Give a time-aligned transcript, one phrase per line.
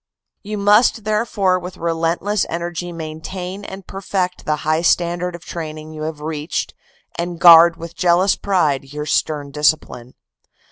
[0.41, 6.01] You must therefore with relentless energy maintain and perfect the high standard of training you
[6.09, 6.73] have reached,
[7.19, 10.15] and guard with jealous pride your stern discipline.